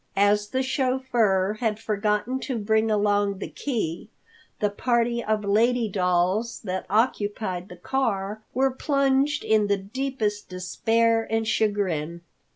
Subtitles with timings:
[0.17, 4.09] As the chauffeur had forgotten to bring along the key,
[4.59, 11.27] the party of lady dolls that occupied the car were plunged in the deepest despair
[11.29, 12.21] and chagrin.